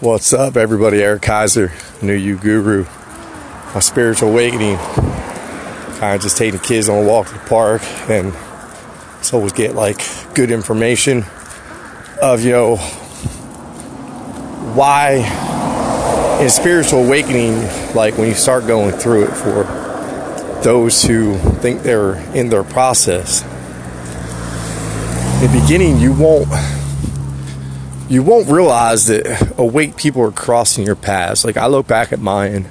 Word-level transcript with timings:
What's 0.00 0.32
up, 0.32 0.56
everybody? 0.56 1.00
Eric 1.00 1.22
Kaiser, 1.22 1.70
New 2.02 2.14
You 2.14 2.36
Guru. 2.36 2.82
My 3.72 3.78
spiritual 3.78 4.30
awakening. 4.30 4.76
Kind 4.76 6.16
of 6.16 6.20
just 6.20 6.36
taking 6.36 6.58
the 6.58 6.64
kids 6.66 6.88
on 6.88 7.04
a 7.04 7.06
walk 7.06 7.28
to 7.28 7.34
the 7.34 7.38
park 7.38 7.80
and 8.10 8.34
so 9.24 9.36
always 9.36 9.52
get 9.52 9.76
like 9.76 10.00
good 10.34 10.50
information 10.50 11.24
of, 12.20 12.42
you 12.42 12.50
know, 12.50 12.74
why 14.74 16.38
in 16.42 16.50
spiritual 16.50 17.06
awakening, 17.06 17.54
like 17.94 18.18
when 18.18 18.26
you 18.26 18.34
start 18.34 18.66
going 18.66 18.90
through 18.90 19.26
it 19.26 19.30
for 19.32 19.62
those 20.64 21.04
who 21.04 21.38
think 21.38 21.82
they're 21.82 22.16
in 22.34 22.48
their 22.48 22.64
process, 22.64 23.42
in 25.40 25.52
the 25.52 25.60
beginning, 25.60 25.98
you 25.98 26.12
won't 26.12 26.48
you 28.08 28.22
won't 28.22 28.48
realize 28.48 29.06
that 29.06 29.54
awake 29.58 29.96
people 29.96 30.22
are 30.22 30.30
crossing 30.30 30.84
your 30.84 30.96
paths. 30.96 31.44
Like 31.44 31.56
I 31.56 31.66
look 31.66 31.86
back 31.86 32.12
at 32.12 32.20
mine 32.20 32.68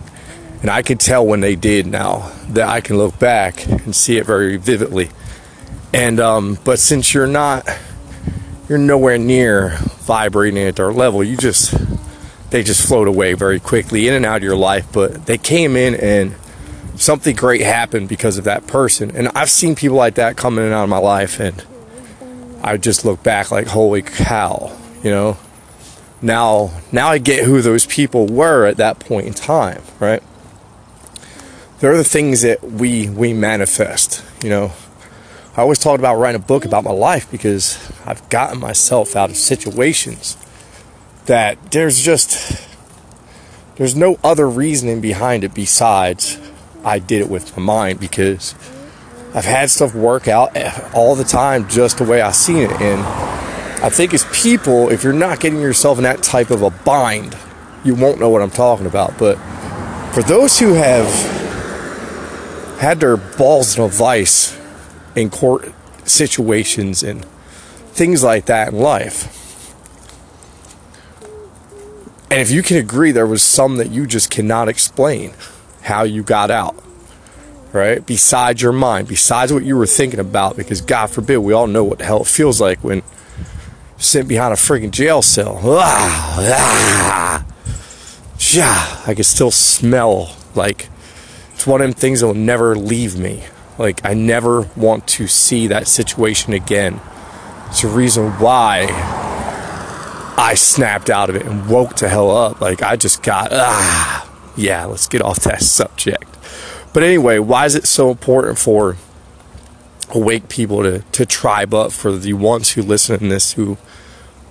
and 0.62 0.70
I 0.70 0.82
can 0.82 0.98
tell 0.98 1.26
when 1.26 1.42
they 1.42 1.56
did 1.56 1.88
now 1.88 2.32
that 2.50 2.68
I 2.68 2.82
can 2.82 2.98
look 2.98 3.18
back 3.18 3.66
and 3.68 3.96
see 3.96 4.18
it 4.18 4.26
very 4.26 4.58
vividly. 4.58 5.10
And 5.94 6.20
um, 6.20 6.60
but 6.64 6.80
since 6.80 7.14
you're 7.14 7.28
not 7.28 7.68
you're 8.70 8.78
nowhere 8.78 9.18
near 9.18 9.78
vibrating 10.06 10.64
at 10.64 10.76
their 10.76 10.94
level, 10.94 11.24
you 11.24 11.36
just 11.36 11.74
they 12.52 12.62
just 12.62 12.88
float 12.88 13.08
away 13.08 13.34
very 13.34 13.60
quickly 13.60 14.08
in 14.08 14.14
and 14.14 14.26
out 14.26 14.38
of 14.38 14.44
your 14.44 14.56
life. 14.56 14.86
But 14.92 15.26
they 15.26 15.40
came 15.40 15.76
in 15.76 15.96
and 15.96 16.36
something 16.96 17.36
great 17.36 17.62
happened 17.62 18.08
because 18.08 18.38
of 18.38 18.44
that 18.44 18.68
person. 18.68 19.16
And 19.16 19.30
I've 19.34 19.50
seen 19.50 19.74
people 19.74 19.98
like 19.98 20.16
that 20.16 20.38
come 20.38 20.60
in 20.60 20.66
and 20.66 20.74
out 20.74 20.84
of 20.84 20.90
my 20.90 21.00
life 21.00 21.40
and 21.40 21.64
I 22.64 22.78
just 22.78 23.04
look 23.04 23.24
back 23.24 23.52
like 23.52 23.68
holy 23.68 24.04
cow 24.04 24.72
you 25.04 25.12
know 25.12 25.38
now 26.22 26.72
now 26.92 27.10
i 27.10 27.18
get 27.18 27.44
who 27.44 27.62
those 27.62 27.86
people 27.86 28.26
were 28.26 28.66
at 28.66 28.78
that 28.78 29.00
point 29.00 29.28
in 29.28 29.34
time 29.34 29.82
right? 30.00 30.24
There 31.80 31.92
are 31.92 31.98
the 31.98 32.04
things 32.04 32.42
that 32.42 32.64
we 32.64 33.10
we 33.10 33.34
manifest 33.34 34.24
you 34.44 34.50
know. 34.50 34.72
I 35.56 35.62
always 35.62 35.78
talked 35.78 36.00
about 36.00 36.16
writing 36.16 36.42
a 36.42 36.44
book 36.44 36.66
about 36.66 36.84
my 36.84 36.92
life 36.92 37.30
because 37.30 37.78
i've 38.06 38.28
gotten 38.30 38.60
myself 38.60 39.16
out 39.16 39.30
of 39.30 39.38
situations 39.38 40.38
that 41.26 41.72
there's 41.72 42.00
just 42.00 42.66
there's 43.76 43.96
no 43.96 44.18
other 44.24 44.50
reasoning 44.50 45.02
behind 45.02 45.44
it 45.44 45.54
besides 45.54 46.40
i 46.84 47.00
did 47.00 47.22
it 47.22 47.30
with 47.30 47.56
my 47.58 47.64
mind 47.64 48.00
because 48.00 48.56
i've 49.36 49.46
had 49.46 49.70
stuff 49.70 49.94
work 49.94 50.28
out 50.28 50.56
all 50.94 51.16
the 51.16 51.24
time 51.24 51.68
just 51.68 51.98
the 51.98 52.04
way 52.04 52.22
i 52.22 52.32
seen 52.32 52.58
it. 52.58 52.72
And 52.82 53.53
I 53.84 53.90
think 53.90 54.14
as 54.14 54.24
people, 54.32 54.90
if 54.90 55.04
you're 55.04 55.12
not 55.12 55.42
getting 55.42 55.60
yourself 55.60 55.98
in 55.98 56.06
that 56.06 56.24
type 56.24 56.52
of 56.52 56.62
a 56.62 56.70
bind, 56.70 57.38
you 57.84 57.96
won't 57.96 58.18
know 58.18 58.30
what 58.30 58.42
I'm 58.42 58.50
talking 58.50 58.86
about. 58.86 59.18
But 59.18 59.36
for 60.14 60.24
those 60.24 60.58
who 60.58 60.74
have 60.76 61.06
had 62.80 63.02
their 63.02 63.18
balls 63.18 63.78
in 63.78 63.84
a 63.84 63.90
vice 63.90 64.58
in 65.18 65.30
court 65.30 65.70
situations 66.06 67.04
and 67.04 67.26
things 67.92 68.24
like 68.24 68.46
that 68.46 68.72
in 68.72 68.80
life, 68.80 69.28
and 72.32 72.40
if 72.40 72.52
you 72.52 72.64
can 72.64 72.78
agree 72.78 73.12
there 73.12 73.28
was 73.28 73.44
some 73.44 73.76
that 73.78 73.92
you 73.92 74.08
just 74.08 74.30
cannot 74.30 74.70
explain 74.70 75.34
how 75.82 76.04
you 76.04 76.24
got 76.24 76.50
out, 76.50 76.82
right? 77.74 78.06
Besides 78.06 78.62
your 78.62 78.72
mind, 78.72 79.10
besides 79.10 79.52
what 79.52 79.66
you 79.66 79.76
were 79.76 79.86
thinking 79.86 80.22
about, 80.22 80.56
because 80.56 80.80
God 80.80 81.08
forbid, 81.08 81.40
we 81.40 81.52
all 81.52 81.68
know 81.68 81.84
what 81.84 81.98
the 81.98 82.06
hell 82.06 82.22
it 82.22 82.28
feels 82.28 82.62
like 82.62 82.82
when 82.82 83.04
sitting 83.98 84.28
behind 84.28 84.54
a 84.54 84.58
freaking 84.58 84.92
jail 84.92 85.22
cell. 85.22 85.60
Ah, 85.64 86.36
ah, 86.40 87.46
yeah, 88.52 89.02
I 89.08 89.14
can 89.14 89.24
still 89.24 89.52
smell 89.52 90.36
like 90.56 90.90
it's 91.54 91.66
one 91.66 91.82
of 91.82 91.88
them 91.88 91.94
things 91.94 92.20
that 92.20 92.28
will 92.28 92.34
never 92.34 92.76
leave 92.76 93.18
me. 93.18 93.44
Like 93.78 94.06
I 94.06 94.14
never 94.14 94.64
want 94.76 95.08
to 95.10 95.28
see 95.28 95.68
that 95.68 95.88
situation 95.88 96.54
again. 96.54 97.00
It's 97.70 97.84
a 97.84 97.88
reason 97.88 98.32
why 98.34 98.88
I 100.38 100.56
snapped 100.56 101.10
out 101.10 101.30
of 101.30 101.36
it 101.36 101.46
and 101.46 101.68
woke 101.68 101.96
to 101.96 102.10
hell 102.10 102.36
up. 102.36 102.62
Like 102.62 102.82
I 102.84 102.96
just 102.96 103.24
got 103.24 103.50
ah 103.52 104.30
yeah, 104.56 104.86
let's 104.86 105.08
get 105.08 105.22
off 105.22 105.40
that 105.42 105.62
subject. 105.62 106.28
But 106.94 107.04
anyway, 107.04 107.40
why 107.40 107.66
is 107.66 107.76
it 107.76 107.88
so 107.88 108.12
important 108.12 108.60
for 108.60 108.98
awake 110.14 110.48
people 110.48 110.84
to, 110.84 111.00
to 111.12 111.26
tribe 111.26 111.74
up 111.74 111.92
for 111.92 112.14
the 112.14 112.34
ones 112.34 112.72
who 112.72 112.82
listen 112.82 113.20
to 113.20 113.28
this 113.28 113.54
who 113.54 113.78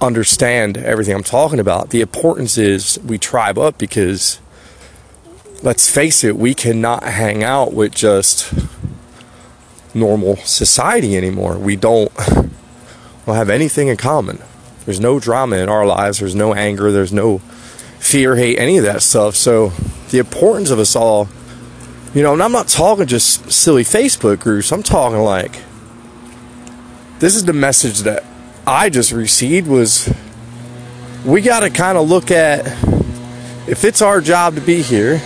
understand 0.00 0.76
everything 0.76 1.14
I'm 1.14 1.22
talking 1.22 1.60
about. 1.60 1.90
The 1.90 2.00
importance 2.00 2.58
is 2.58 2.98
we 3.04 3.18
tribe 3.18 3.58
up 3.58 3.78
because 3.78 4.40
let's 5.62 5.88
face 5.88 6.24
it, 6.24 6.36
we 6.36 6.54
cannot 6.54 7.04
hang 7.04 7.44
out 7.44 7.72
with 7.72 7.94
just 7.94 8.52
normal 9.94 10.36
society 10.36 11.16
anymore. 11.16 11.56
We 11.58 11.76
don't, 11.76 12.14
don't 13.26 13.36
have 13.36 13.50
anything 13.50 13.88
in 13.88 13.96
common. 13.96 14.40
There's 14.84 15.00
no 15.00 15.20
drama 15.20 15.56
in 15.56 15.68
our 15.68 15.86
lives, 15.86 16.18
there's 16.18 16.34
no 16.34 16.54
anger, 16.54 16.90
there's 16.90 17.12
no 17.12 17.38
fear, 18.00 18.34
hate, 18.34 18.58
any 18.58 18.78
of 18.78 18.84
that 18.84 19.02
stuff. 19.02 19.36
So 19.36 19.72
the 20.10 20.18
importance 20.18 20.70
of 20.70 20.80
us 20.80 20.96
all, 20.96 21.28
you 22.14 22.22
know, 22.22 22.32
and 22.32 22.42
I'm 22.42 22.52
not 22.52 22.68
talking 22.68 23.06
just 23.06 23.50
silly 23.50 23.84
Facebook 23.84 24.40
groups, 24.40 24.72
I'm 24.72 24.82
talking 24.82 25.18
like 25.18 25.60
this 27.18 27.36
is 27.36 27.44
the 27.44 27.52
message 27.52 28.00
that 28.00 28.24
I 28.66 28.90
just 28.90 29.12
received 29.12 29.68
was 29.68 30.12
we 31.24 31.40
got 31.40 31.60
to 31.60 31.70
kind 31.70 31.96
of 31.96 32.08
look 32.08 32.30
at 32.30 32.66
if 33.68 33.84
it's 33.84 34.02
our 34.02 34.20
job 34.20 34.56
to 34.56 34.60
be 34.60 34.82
here, 34.82 35.20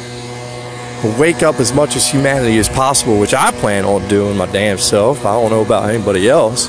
wake 1.19 1.43
up 1.43 1.59
as 1.61 1.73
much 1.73 1.97
as 1.97 2.07
humanity 2.07 2.59
as 2.59 2.69
possible, 2.69 3.19
which 3.19 3.35
I 3.35 3.51
plan 3.53 3.85
on 3.85 4.07
doing 4.09 4.37
my 4.37 4.47
damn 4.47 4.79
self. 4.79 5.25
I 5.25 5.33
don't 5.41 5.51
know 5.51 5.63
about 5.63 5.89
anybody 5.89 6.29
else. 6.29 6.69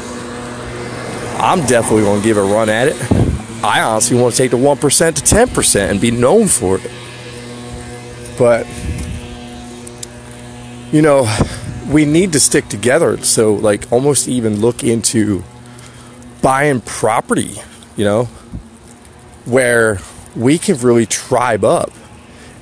I'm 1.40 1.66
definitely 1.66 2.04
going 2.04 2.22
to 2.22 2.28
give 2.28 2.38
a 2.38 2.42
run 2.42 2.70
at 2.70 2.88
it. 2.88 2.96
I 3.64 3.82
honestly 3.82 4.20
want 4.20 4.34
to 4.34 4.38
take 4.38 4.52
the 4.52 4.58
1% 4.58 5.16
to 5.16 5.36
10% 5.36 5.90
and 5.90 6.02
be 6.02 6.12
known 6.12 6.48
for 6.48 6.78
it. 6.78 6.92
But, 8.38 8.66
you 10.92 11.02
know, 11.02 11.28
we 11.90 12.06
need 12.06 12.34
to 12.34 12.40
stick 12.40 12.68
together. 12.70 13.18
So, 13.18 13.54
like, 13.54 13.92
almost 13.92 14.28
even 14.28 14.62
look 14.62 14.84
into 14.84 15.44
buying 16.42 16.82
property, 16.82 17.56
you 17.96 18.06
know, 18.06 18.26
where 19.46 20.00
we 20.36 20.58
can 20.58 20.78
really 20.78 21.06
tribe 21.06 21.64
up 21.64 21.92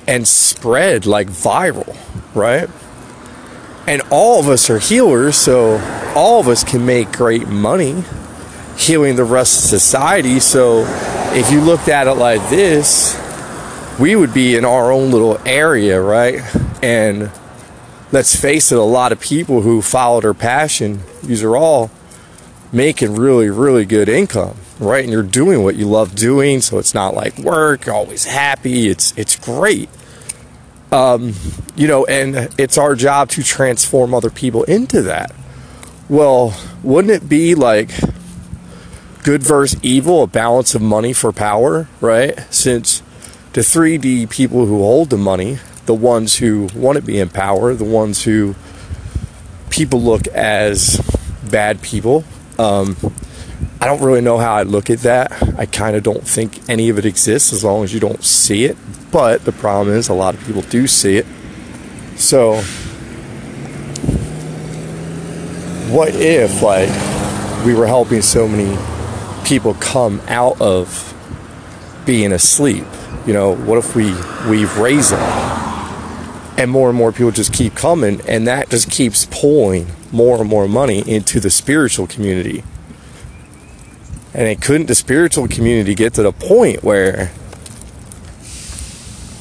and 0.08 0.26
spread 0.26 1.04
like 1.06 1.28
viral, 1.28 1.96
right? 2.34 2.68
And 3.86 4.02
all 4.10 4.40
of 4.40 4.48
us 4.48 4.70
are 4.70 4.78
healers, 4.78 5.36
so 5.36 5.78
all 6.14 6.40
of 6.40 6.48
us 6.48 6.64
can 6.64 6.86
make 6.86 7.12
great 7.12 7.46
money 7.48 8.02
healing 8.76 9.16
the 9.16 9.24
rest 9.24 9.64
of 9.64 9.70
society. 9.70 10.40
So 10.40 10.84
if 11.32 11.50
you 11.50 11.60
looked 11.60 11.88
at 11.88 12.06
it 12.06 12.14
like 12.14 12.48
this, 12.50 13.18
we 13.98 14.14
would 14.16 14.34
be 14.34 14.56
in 14.56 14.64
our 14.64 14.92
own 14.92 15.10
little 15.10 15.38
area, 15.46 16.00
right? 16.00 16.42
And 16.82 17.30
let's 18.12 18.36
face 18.36 18.72
it, 18.72 18.78
a 18.78 18.82
lot 18.82 19.12
of 19.12 19.20
people 19.20 19.62
who 19.62 19.82
followed 19.82 20.24
their 20.24 20.34
passion, 20.34 21.00
these 21.22 21.42
are 21.42 21.56
all 21.56 21.90
making 22.72 23.14
really, 23.14 23.48
really 23.50 23.84
good 23.84 24.08
income, 24.08 24.56
right? 24.78 25.02
And 25.02 25.12
you're 25.12 25.22
doing 25.22 25.62
what 25.62 25.76
you 25.76 25.86
love 25.86 26.14
doing, 26.14 26.60
so 26.60 26.78
it's 26.78 26.94
not 26.94 27.14
like 27.14 27.38
work, 27.38 27.88
always 27.88 28.24
happy. 28.24 28.88
It's 28.88 29.12
it's 29.16 29.36
great. 29.36 29.88
Um, 30.92 31.34
you 31.74 31.88
know, 31.88 32.04
and 32.06 32.48
it's 32.58 32.78
our 32.78 32.94
job 32.94 33.28
to 33.30 33.42
transform 33.42 34.14
other 34.14 34.30
people 34.30 34.62
into 34.64 35.02
that. 35.02 35.34
Well, 36.08 36.56
wouldn't 36.82 37.12
it 37.12 37.28
be 37.28 37.54
like 37.54 37.90
good 39.24 39.42
versus 39.42 39.80
evil, 39.82 40.22
a 40.22 40.26
balance 40.28 40.76
of 40.76 40.82
money 40.82 41.12
for 41.12 41.32
power, 41.32 41.88
right? 42.00 42.38
Since 42.50 43.02
the 43.54 43.62
3D 43.62 44.30
people 44.30 44.66
who 44.66 44.78
hold 44.78 45.10
the 45.10 45.18
money, 45.18 45.58
the 45.86 45.94
ones 45.94 46.36
who 46.36 46.68
want 46.74 46.96
to 46.96 47.02
be 47.02 47.18
in 47.18 47.28
power, 47.28 47.74
the 47.74 47.84
ones 47.84 48.24
who 48.24 48.54
people 49.70 50.00
look 50.00 50.26
as 50.28 51.00
bad 51.50 51.80
people, 51.82 52.24
um, 52.58 52.96
I 53.80 53.86
don't 53.86 54.02
really 54.02 54.20
know 54.20 54.38
how 54.38 54.54
I 54.54 54.62
look 54.62 54.90
at 54.90 55.00
that. 55.00 55.30
I 55.58 55.66
kind 55.66 55.96
of 55.96 56.02
don't 56.02 56.26
think 56.26 56.68
any 56.68 56.88
of 56.88 56.98
it 56.98 57.04
exists 57.04 57.52
as 57.52 57.62
long 57.62 57.84
as 57.84 57.92
you 57.92 58.00
don't 58.00 58.24
see 58.24 58.64
it. 58.64 58.76
But 59.12 59.44
the 59.44 59.52
problem 59.52 59.94
is, 59.94 60.08
a 60.08 60.14
lot 60.14 60.34
of 60.34 60.44
people 60.44 60.62
do 60.62 60.86
see 60.86 61.18
it. 61.18 61.26
So, 62.16 62.62
what 65.92 66.14
if, 66.14 66.62
like, 66.62 66.88
we 67.64 67.74
were 67.74 67.86
helping 67.86 68.22
so 68.22 68.48
many 68.48 68.76
people 69.46 69.74
come 69.74 70.20
out 70.26 70.60
of 70.60 71.14
being 72.04 72.32
asleep? 72.32 72.86
You 73.26 73.34
know, 73.34 73.54
what 73.54 73.78
if 73.78 73.94
we 73.94 74.14
we 74.48 74.64
raise 74.80 75.10
them, 75.10 75.20
and 76.56 76.70
more 76.70 76.88
and 76.88 76.96
more 76.96 77.12
people 77.12 77.30
just 77.30 77.52
keep 77.52 77.74
coming, 77.74 78.20
and 78.26 78.46
that 78.46 78.70
just 78.70 78.90
keeps 78.90 79.26
pulling 79.26 79.86
more 80.10 80.40
and 80.40 80.48
more 80.48 80.66
money 80.66 81.00
into 81.08 81.38
the 81.38 81.50
spiritual 81.50 82.06
community. 82.06 82.64
And 84.32 84.46
it 84.48 84.60
couldn't 84.60 84.86
the 84.86 84.94
spiritual 84.94 85.48
community 85.48 85.94
get 85.94 86.14
to 86.14 86.22
the 86.22 86.32
point 86.32 86.82
where 86.82 87.30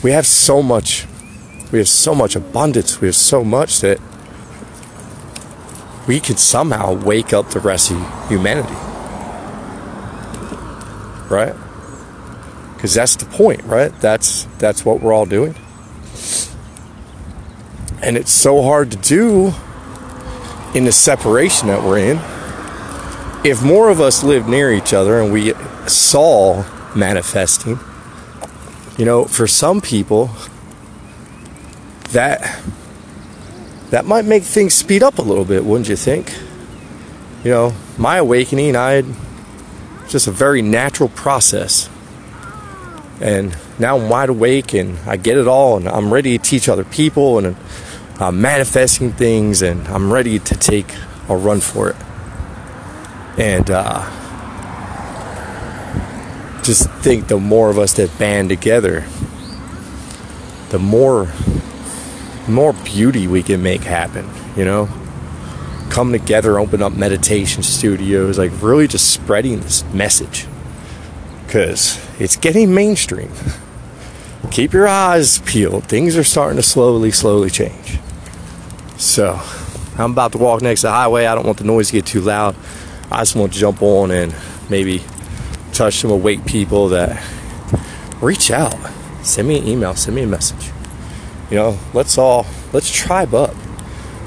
we 0.04 0.12
have 0.12 0.28
so 0.28 0.62
much 0.62 1.08
we 1.72 1.80
have 1.80 1.90
so 1.90 2.14
much 2.14 2.36
abundance 2.36 3.02
we 3.02 3.08
have 3.08 3.16
so 3.16 3.44
much 3.44 3.82
that 3.82 4.00
we 6.08 6.20
could 6.20 6.38
somehow 6.38 6.94
wake 6.94 7.34
up 7.34 7.50
the 7.50 7.60
rest 7.60 7.92
of 7.92 8.30
humanity. 8.30 8.76
Right? 11.30 11.56
Because 12.76 12.94
that's 12.94 13.16
the 13.16 13.26
point 13.26 13.64
right? 13.64 13.92
That's 14.00 14.46
that's 14.60 14.86
what 14.86 15.02
we're 15.02 15.14
all 15.14 15.26
doing 15.26 15.56
and 18.01 18.18
it's 18.18 18.31
so 18.31 18.62
hard 18.62 18.92
to 18.92 18.97
do 18.97 19.53
in 20.74 20.86
the 20.86 20.92
separation 20.92 21.68
that 21.68 21.83
we're 21.83 22.00
in 22.00 22.18
if 23.44 23.63
more 23.63 23.89
of 23.89 24.01
us 24.01 24.24
lived 24.24 24.50
near 24.50 24.71
each 24.71 24.94
other 24.94 25.21
and 25.21 25.31
we 25.31 25.53
saw 25.88 26.63
manifesting 26.95 27.80
you 28.97 29.03
know, 29.03 29.25
for 29.25 29.47
some 29.47 29.81
people, 29.81 30.30
that 32.12 32.62
that 33.89 34.06
might 34.06 34.25
make 34.25 34.44
things 34.44 34.74
speed 34.74 35.03
up 35.03 35.19
a 35.19 35.21
little 35.21 35.45
bit, 35.45 35.63
wouldn't 35.65 35.89
you 35.89 35.95
think? 35.95 36.33
You 37.44 37.51
know, 37.51 37.74
my 37.97 38.18
awakening, 38.18 38.75
I 38.75 38.92
had 38.92 39.06
just 40.07 40.27
a 40.27 40.31
very 40.31 40.62
natural 40.62 41.09
process. 41.09 41.89
And 43.21 43.56
now 43.77 43.98
I'm 43.98 44.10
wide 44.10 44.30
awake 44.30 44.74
and 44.74 44.98
I 45.07 45.18
get 45.18 45.38
it 45.38 45.48
all 45.48 45.77
and 45.77 45.88
I'm 45.88 46.13
ready 46.13 46.38
to 46.38 46.44
teach 46.44 46.69
other 46.69 46.86
people 46.86 47.39
and 47.39 47.57
I'm 48.19 48.39
manifesting 48.39 49.12
things 49.12 49.62
and 49.62 49.86
I'm 49.89 50.12
ready 50.12 50.39
to 50.39 50.56
take 50.56 50.94
a 51.27 51.36
run 51.36 51.60
for 51.60 51.89
it. 51.89 51.95
And 53.38 53.69
uh, 53.69 54.10
just 56.63 56.89
think 56.89 57.27
the 57.27 57.38
more 57.38 57.69
of 57.69 57.77
us 57.77 57.94
that 57.94 58.18
band 58.18 58.48
together, 58.48 59.06
the 60.69 60.80
more 60.80 61.31
more 62.48 62.74
beauty 62.74 63.28
we 63.28 63.42
can 63.42 63.62
make 63.62 63.81
happen, 63.81 64.30
you 64.56 64.63
know? 64.63 64.88
Come 65.89 66.12
together, 66.12 66.60
open 66.60 66.81
up 66.81 66.94
meditation 66.94 67.63
studios, 67.63 68.38
like 68.38 68.51
really 68.62 68.88
just 68.88 69.12
spreading 69.12 69.60
this 69.62 69.83
message. 69.94 70.45
Cause 71.48 72.00
it's 72.19 72.36
getting 72.36 72.74
mainstream. 72.74 73.31
Keep 74.51 74.74
your 74.74 74.88
eyes 74.88 75.39
peeled. 75.39 75.83
Things 75.83 76.15
are 76.15 76.24
starting 76.24 76.56
to 76.56 76.63
slowly, 76.63 77.12
slowly 77.12 77.50
change. 77.50 78.00
So 78.97 79.39
I'm 79.97 80.12
about 80.12 80.31
to 80.31 80.38
walk 80.38 80.62
next 80.62 80.81
to 80.81 80.88
the 80.88 80.94
highway. 80.94 81.25
I 81.25 81.36
don't 81.36 81.45
want 81.45 81.57
the 81.57 81.65
noise 81.65 81.88
to 81.88 81.94
get 81.94 82.06
too 82.06 82.21
loud. 82.21 82.56
I 83.12 83.19
just 83.21 83.36
want 83.36 83.53
to 83.53 83.59
jump 83.59 83.81
on 83.81 84.12
and 84.12 84.33
maybe 84.69 85.03
touch 85.74 85.95
some 85.95 86.12
awake 86.12 86.45
people 86.45 86.88
that 86.89 87.21
reach 88.21 88.50
out. 88.50 88.75
Send 89.24 89.47
me 89.47 89.59
an 89.59 89.68
email, 89.68 89.95
send 89.95 90.15
me 90.15 90.24
a 90.24 90.27
message. 90.27 90.71
You 91.50 91.57
know, 91.57 91.80
let's 91.94 92.18
all 92.18 92.45
let's 92.74 92.92
tribe 92.92 93.33
up. 93.33 93.53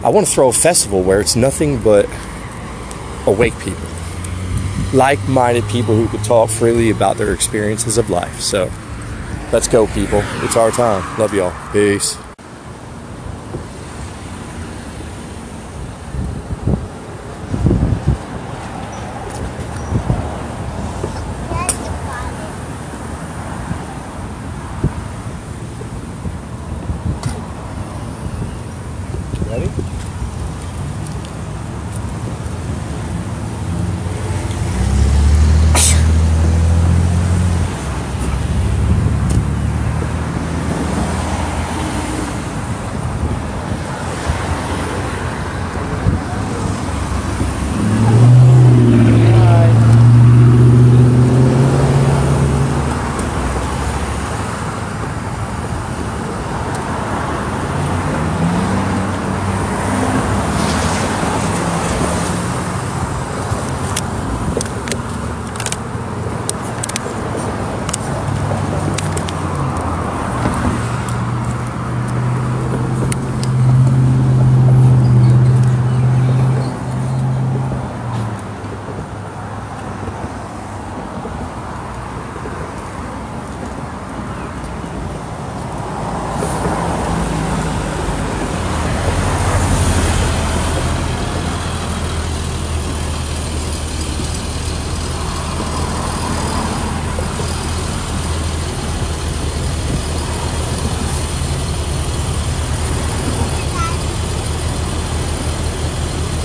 I 0.04 0.10
want 0.10 0.26
to 0.26 0.32
throw 0.32 0.48
a 0.48 0.52
festival 0.52 1.02
where 1.02 1.20
it's 1.20 1.36
nothing 1.36 1.82
but 1.82 2.06
awake 3.26 3.58
people. 3.60 3.84
Like-minded 4.92 5.64
people 5.68 5.96
who 5.96 6.06
could 6.08 6.24
talk 6.24 6.50
freely 6.50 6.90
about 6.90 7.16
their 7.16 7.32
experiences 7.32 7.98
of 7.98 8.10
life. 8.10 8.40
So 8.40 8.70
let's 9.52 9.68
go 9.68 9.86
people. 9.88 10.20
It's 10.42 10.56
our 10.56 10.70
time. 10.70 11.02
Love 11.18 11.34
y'all. 11.34 11.52
Peace. 11.72 12.16
Ready? 29.48 29.68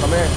Come 0.03 0.11
here. 0.11 0.27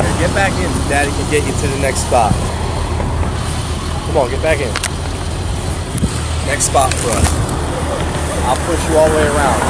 Here, 0.00 0.18
get 0.18 0.34
back 0.34 0.52
in 0.52 0.72
so 0.72 0.88
Daddy 0.88 1.10
can 1.10 1.30
get 1.30 1.44
you 1.46 1.52
to 1.52 1.69
next 1.80 2.06
spot. 2.06 2.32
Come 4.06 4.16
on, 4.18 4.30
get 4.30 4.42
back 4.42 4.60
in. 4.60 4.68
Next 6.46 6.64
spot 6.64 6.92
for 6.92 7.10
us. 7.10 7.28
I'll 8.44 8.56
push 8.66 8.82
you 8.88 8.96
all 8.98 9.08
the 9.08 9.16
way 9.16 9.26
around. 9.26 9.60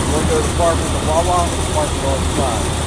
You 0.00 0.12
want 0.12 0.24
to 0.24 0.30
go 0.30 0.40
the 0.40 0.56
park 0.56 0.76
with 0.76 0.92
the 0.92 1.08
Wawa? 1.08 1.48
Park 1.74 1.90
on 1.90 2.20
the 2.20 2.36
side. 2.36 2.79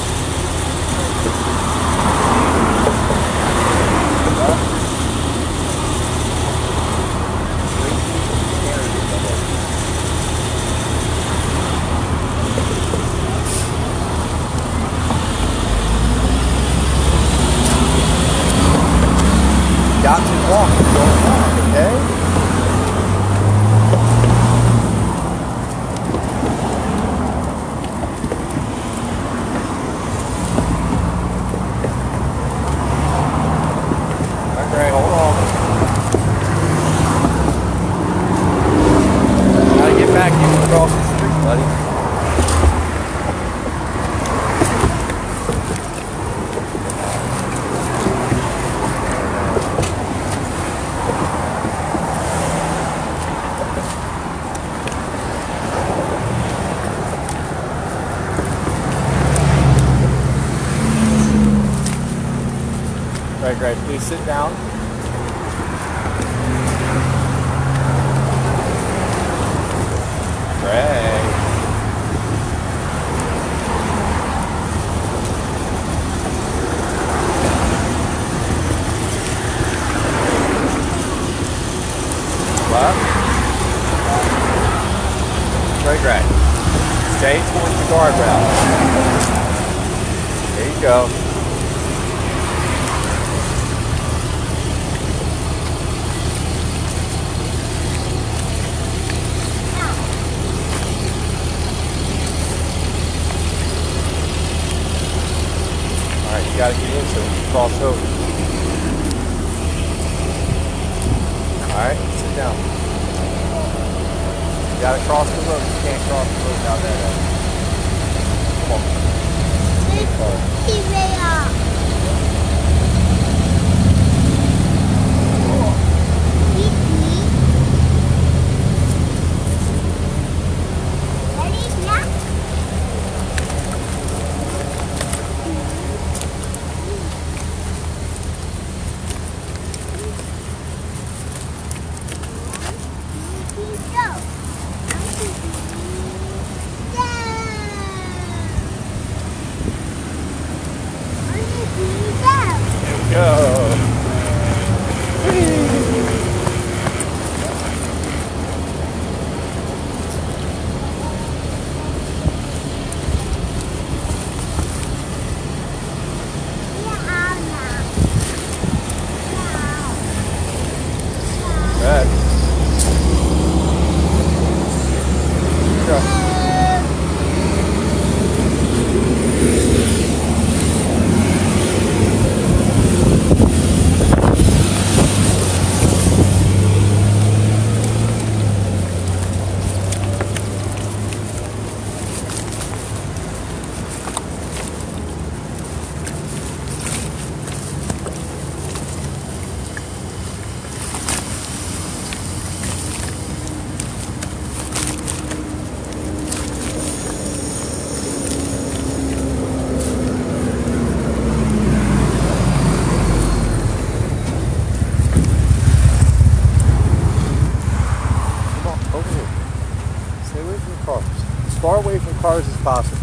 possible. 222.64 222.98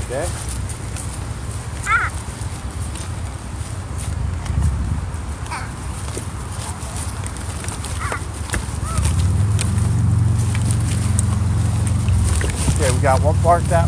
Okay? 0.00 0.26
Okay, 12.74 12.90
we 12.90 13.00
got 13.00 13.22
one 13.22 13.36
part 13.38 13.66
down. 13.68 13.81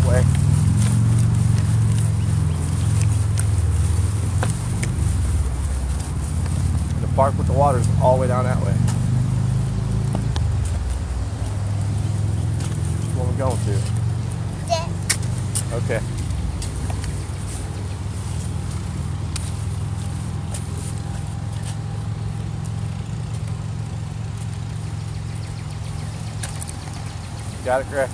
Got 27.65 27.81
it 27.81 27.87
correct. 27.87 28.13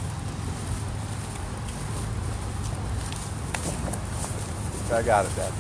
I 4.93 5.03
got 5.03 5.25
it, 5.25 5.35
Dad. 5.35 5.53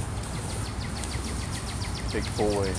Big 2.12 2.36
boy. 2.36 2.72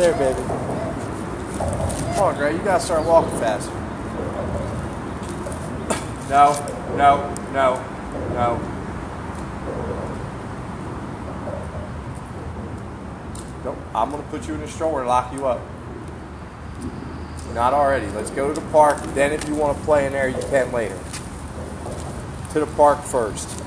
there, 0.00 0.14
baby. 0.14 0.42
Come 2.14 2.18
on, 2.20 2.36
Gray. 2.36 2.52
You 2.52 2.62
gotta 2.62 2.82
start 2.82 3.06
walking 3.06 3.38
faster. 3.38 3.70
No, 6.30 6.52
no, 6.96 7.34
no, 7.52 7.74
no. 8.34 8.58
Nope. 13.62 13.76
I'm 13.94 14.10
gonna 14.10 14.22
put 14.24 14.48
you 14.48 14.54
in 14.54 14.62
a 14.62 14.68
stroller 14.68 15.00
and 15.00 15.08
lock 15.08 15.32
you 15.34 15.46
up. 15.46 15.60
Not 17.52 17.74
already. 17.74 18.06
Let's 18.08 18.30
go 18.30 18.48
to 18.52 18.58
the 18.58 18.66
park. 18.68 19.02
Then, 19.14 19.32
if 19.32 19.46
you 19.48 19.54
want 19.54 19.76
to 19.76 19.84
play 19.84 20.06
in 20.06 20.12
there, 20.12 20.28
you 20.28 20.38
can 20.48 20.72
later. 20.72 20.98
To 22.52 22.60
the 22.60 22.66
park 22.76 23.02
first. 23.02 23.59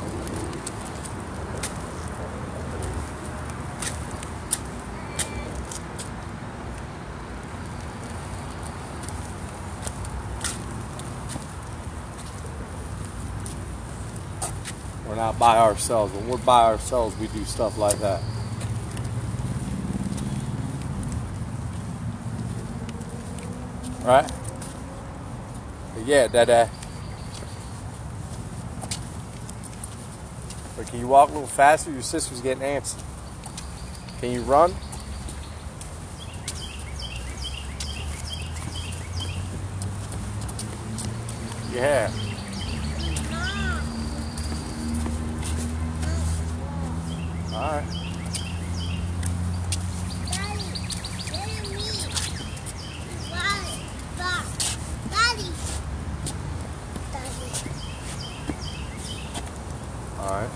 Ourselves. 15.84 16.14
When 16.14 16.30
we're 16.30 16.38
by 16.38 16.64
ourselves, 16.64 17.14
we 17.18 17.28
do 17.28 17.44
stuff 17.44 17.78
like 17.78 18.00
that. 18.00 18.22
Right? 24.06 24.32
But 25.94 26.06
yeah, 26.06 26.28
Dada. 26.28 26.70
But 30.78 30.88
can 30.88 31.00
you 31.00 31.08
walk 31.08 31.30
a 31.30 31.34
little 31.34 31.48
faster? 31.48 31.92
Your 31.92 32.02
sister's 32.02 32.40
getting 32.40 32.64
antsy. 32.64 33.02
Can 34.22 34.32
you 34.32 34.42
run? 34.44 34.74
Yeah. 41.74 42.10
All 47.54 47.60
right. 47.60 47.84
Daddy, 50.32 50.68
Daddy, 51.30 51.58
me. 51.70 51.84
Daddy, 53.30 53.76
Daddy, 54.18 54.50
Daddy. 55.10 55.48
Daddy. 57.14 57.48
All 60.20 60.30
right. 60.30 60.52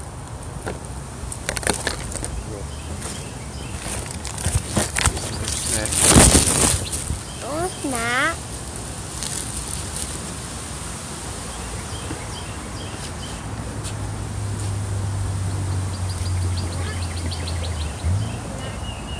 No, 7.42 7.66
it's 7.66 7.86
not. 7.86 8.36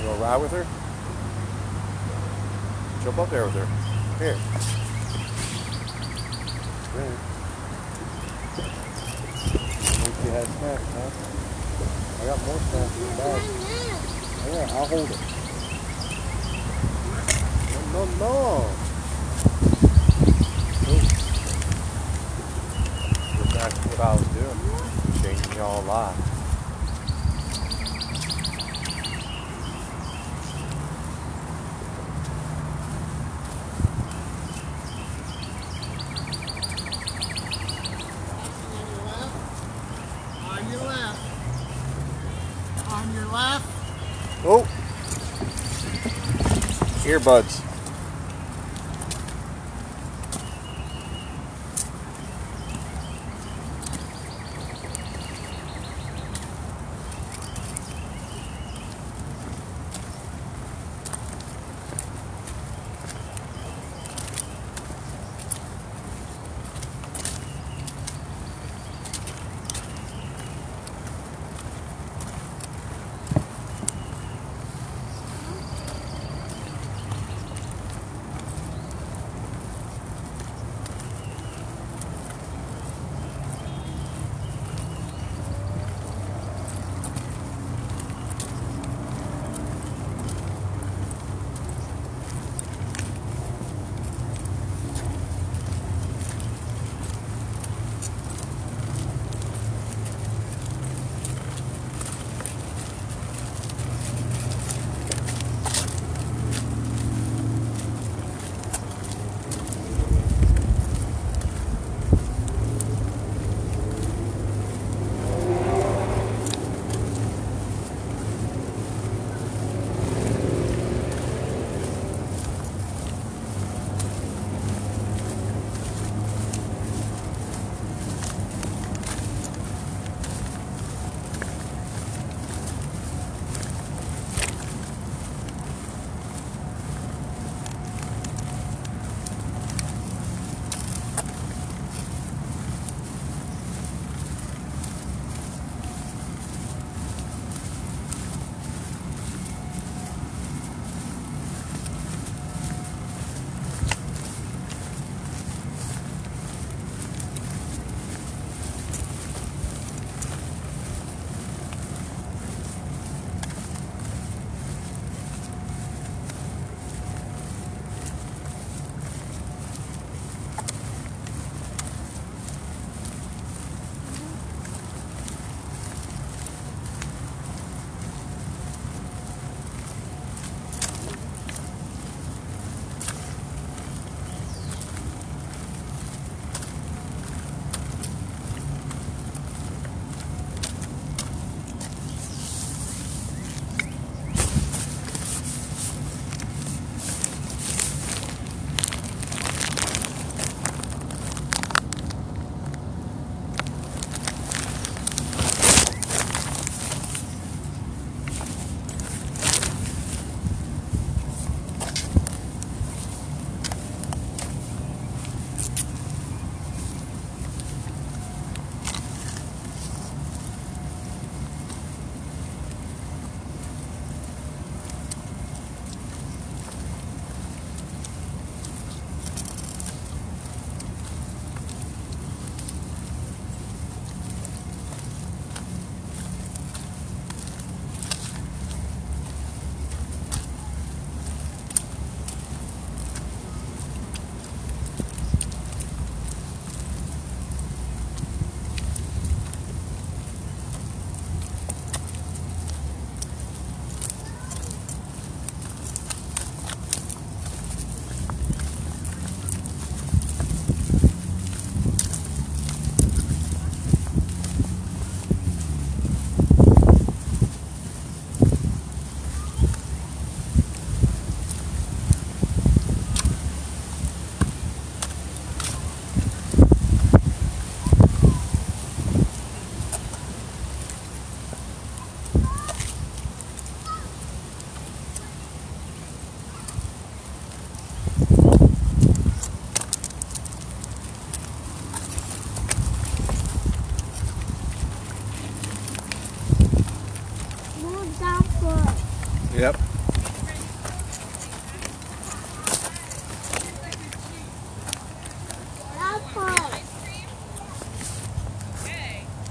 Gonna 0.08 0.22
ride 0.22 0.40
with 0.40 0.52
her? 0.52 0.66
Jump 3.04 3.18
up 3.18 3.28
there 3.28 3.44
with 3.44 3.52
her. 3.52 3.66
Here. 4.16 4.38
There. 6.96 7.16
Think 10.00 10.16
had 10.32 10.48
snacks, 10.48 10.88
huh? 10.94 11.10
I 12.22 12.24
got 12.24 12.38
more 12.46 12.58
snacks 12.58 12.96
in 12.96 13.02
the 13.04 13.12
bag. 13.18 13.42
Yeah, 14.48 14.78
I'll 14.78 14.86
hold 14.86 15.10
it. 15.10 15.20
No, 17.92 18.00
no, 18.06 18.32
no. 20.86 20.98
To 23.68 23.88
what 23.88 24.00
I 24.00 24.02
was 24.14 24.26
doing. 24.28 24.58
Changing 25.22 25.52
y'all 25.58 25.82
lives. 25.82 26.37
стать 47.28 47.67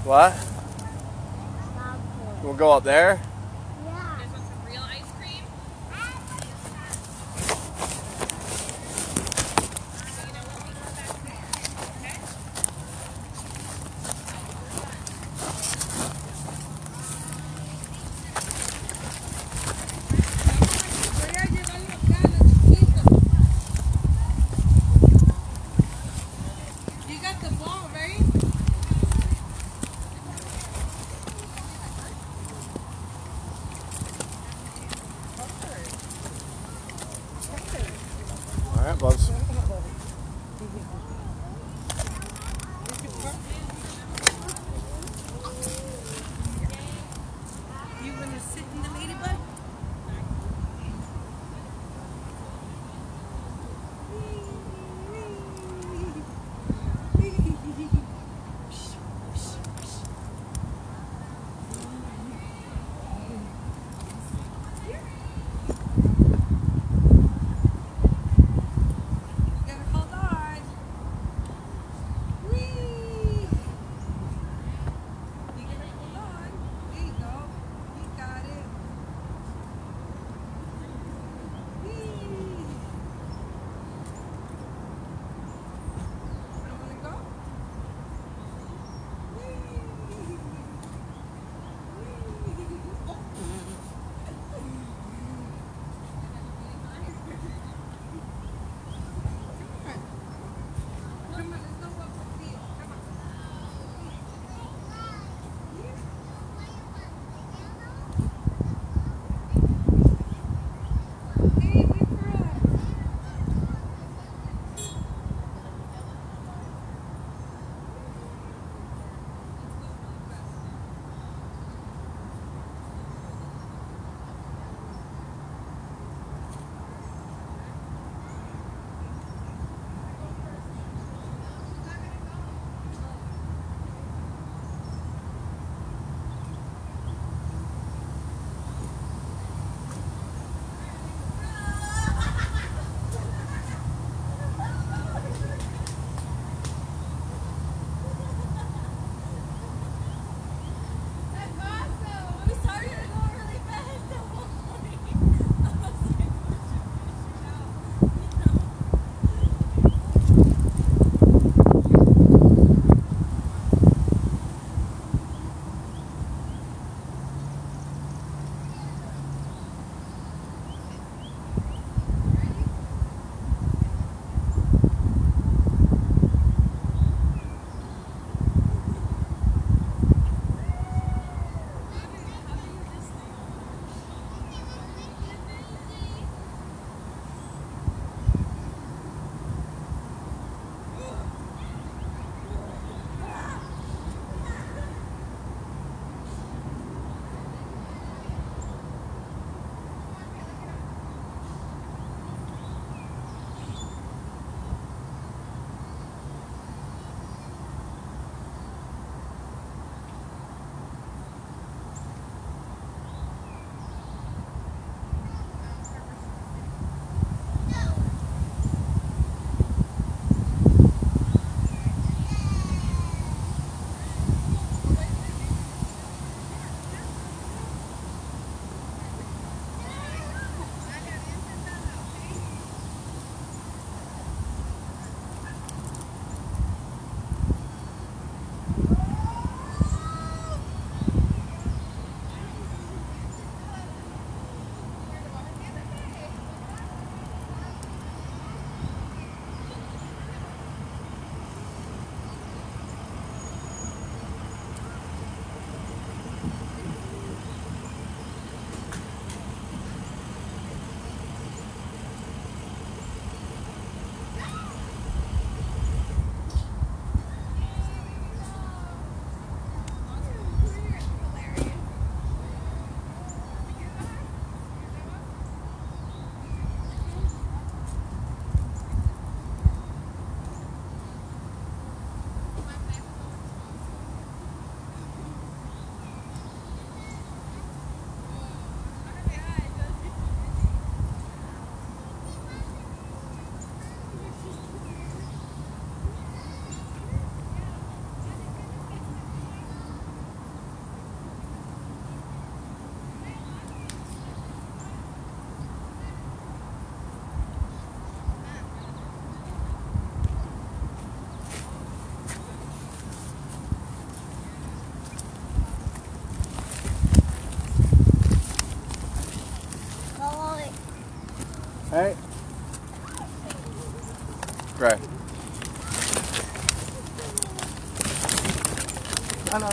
What? 0.08 0.32
We'll 2.42 2.54
go 2.54 2.70
up 2.72 2.82
there. 2.82 3.20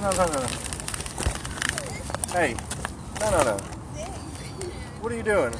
No, 0.06 0.12
no, 0.12 0.26
no, 0.28 0.34
no. 0.34 0.48
Hey, 2.32 2.56
no, 3.20 3.32
no, 3.32 3.44
no. 3.44 3.58
What 5.02 5.12
are 5.12 5.16
you 5.16 5.24
doing? 5.24 5.52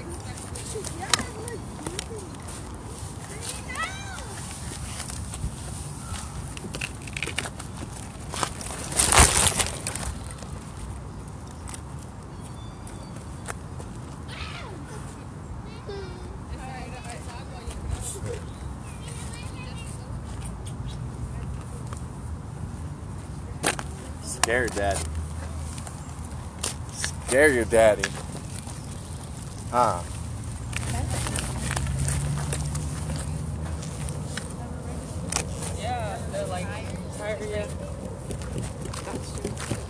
Scare 24.46 24.60
your 24.60 24.68
daddy. 24.70 25.02
Scare 27.36 27.52
your 27.52 27.66
daddy. 27.66 28.10
Huh? 29.70 30.02
Yeah, 35.78 36.18
they're 36.32 36.46
like, 36.46 36.66
tired 37.18 37.50
yet? 37.50 37.70
That's 39.04 39.40
true. 39.42 39.85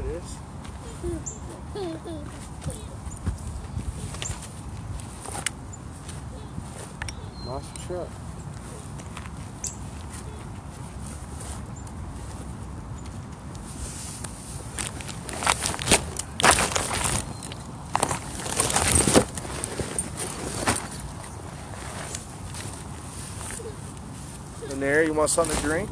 It 0.00 0.06
is. 0.06 0.36
Nice 7.46 7.64
truck. 7.84 8.08
In 24.70 24.78
there, 24.78 25.02
you 25.02 25.12
want 25.12 25.30
something 25.30 25.56
to 25.56 25.62
drink? 25.62 25.90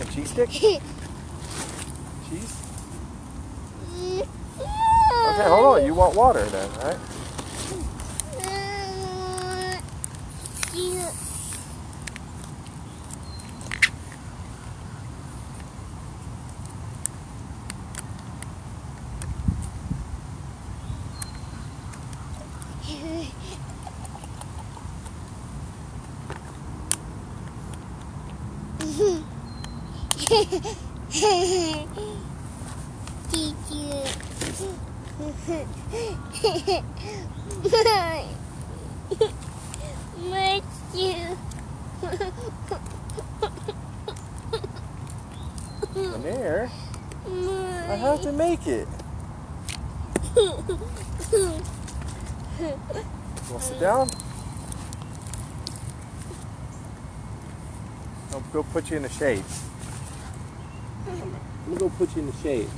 A 0.00 0.04
cheese 0.06 0.23
stick? 0.34 0.50
Cheese? 0.50 0.80
Okay, 5.26 5.48
hold 5.48 5.78
on. 5.78 5.86
You 5.86 5.94
want 5.94 6.16
water 6.16 6.44
then, 6.46 6.70
right? 6.80 6.98
Miss 40.18 40.64
you. 40.94 41.36
In 45.94 46.22
there. 46.22 46.70
I 47.26 47.94
have 47.94 48.20
to 48.22 48.32
make 48.32 48.66
it. 48.66 48.88
Want 50.36 51.62
to 53.48 53.60
sit 53.60 53.80
down? 53.80 54.08
I'll 58.32 58.40
go 58.52 58.62
put 58.64 58.83
you 58.94 58.98
in 58.98 59.02
the 59.02 59.08
shade. 59.08 59.44
Let 61.06 61.68
me 61.68 61.76
go 61.76 61.88
put 61.88 62.14
you 62.14 62.22
in 62.22 62.30
the 62.30 62.36
shade. 62.42 62.68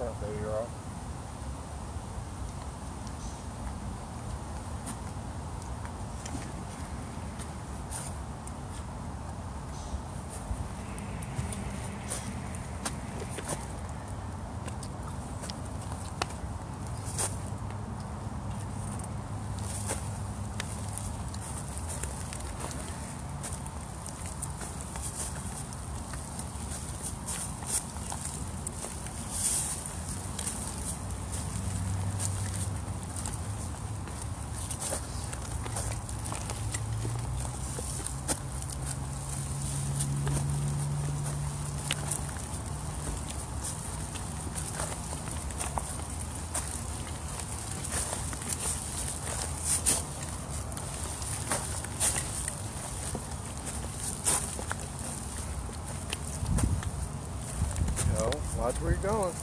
Sunburnt 0.00 0.20
though, 0.20 0.30
you're 0.40 0.54
all. 0.54 0.69
Watch 58.60 58.74
where 58.82 58.90
you're 58.92 59.00
going. 59.00 59.39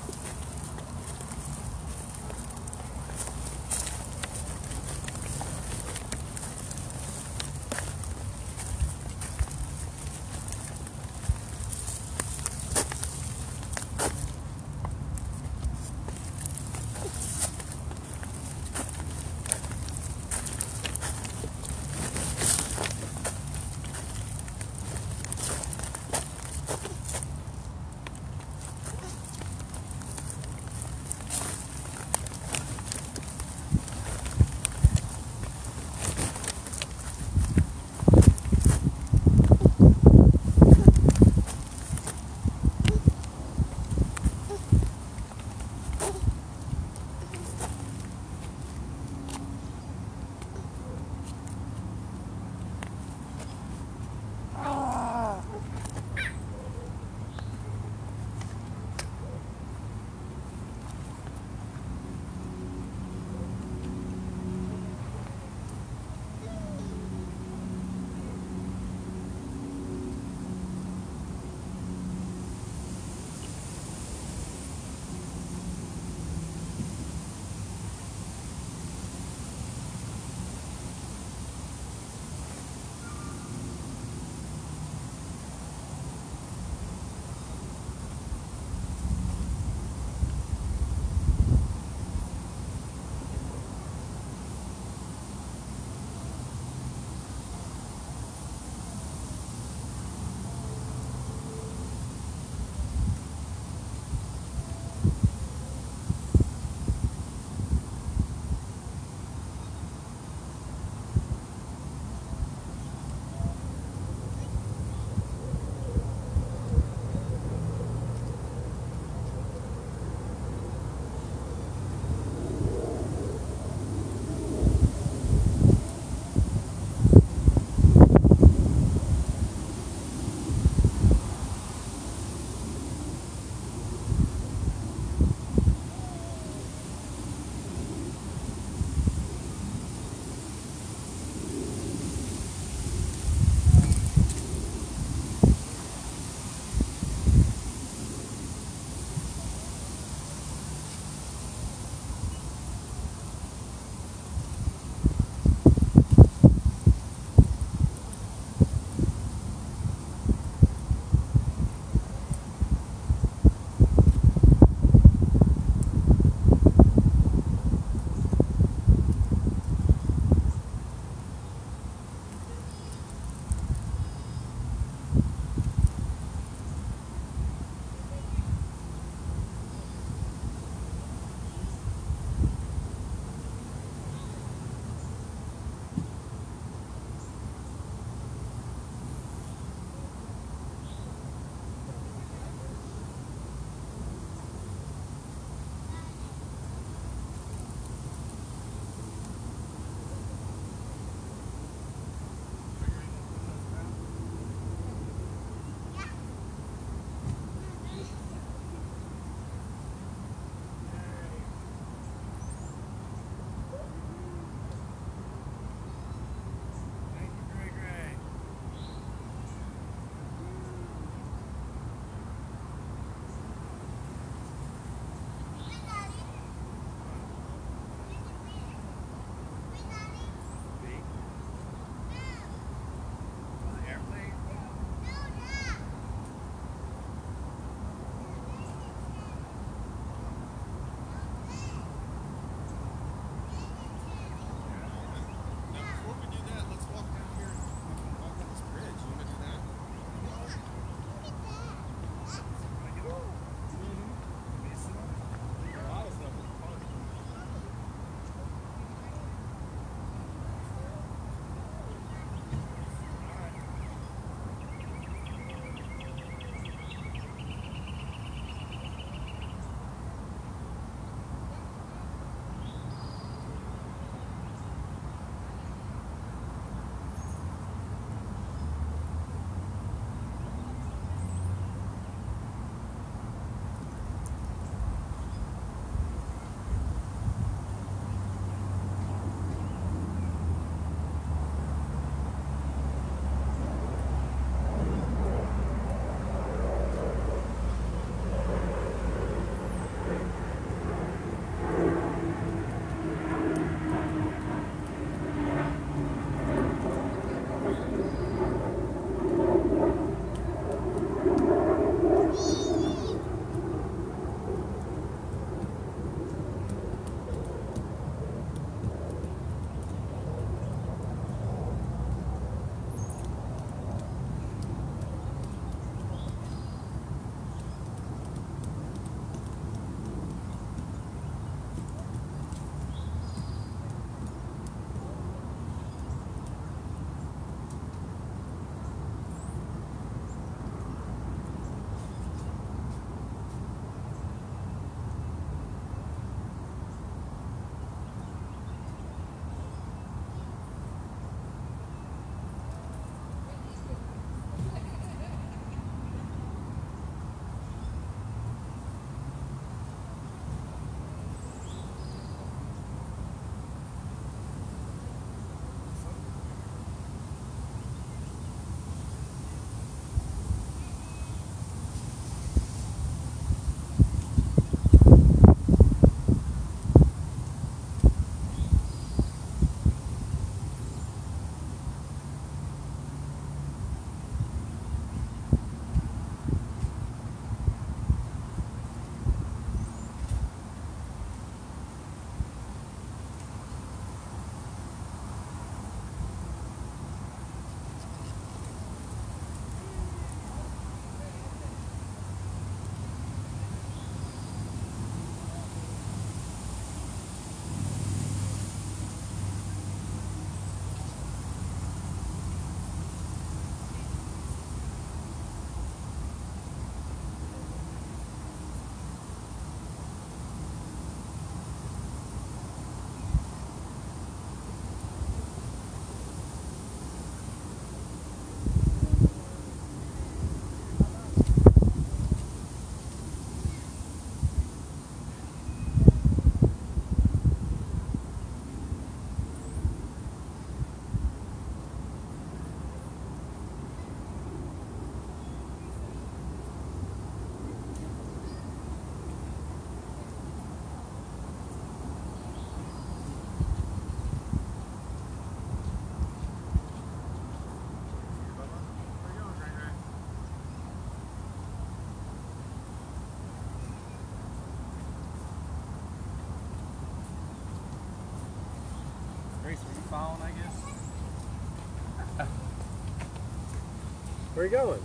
Where 474.58 474.66
are 474.66 474.70
you 474.70 474.76
going? 474.76 475.02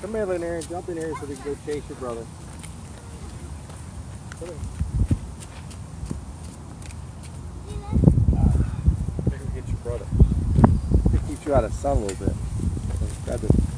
Come 0.00 0.14
here, 0.14 0.32
in 0.34 0.40
there. 0.40 0.62
Jump 0.62 0.88
in 0.88 0.96
here 0.96 1.12
so 1.18 1.26
we 1.26 1.34
can 1.34 1.44
go 1.44 1.56
chase 1.66 1.82
your 1.88 1.98
brother. 1.98 2.24
Come 4.38 4.48
here. 4.50 4.56
Maybe 9.32 9.44
get 9.52 9.66
your 9.66 9.78
brother. 9.78 10.06
It 11.12 11.26
keeps 11.26 11.44
you 11.44 11.54
out 11.56 11.64
of 11.64 11.72
sun 11.72 11.96
a 11.96 12.00
little 12.02 12.24
bit. 12.24 12.36
So 13.00 13.06
grab 13.24 13.40
this. 13.40 13.73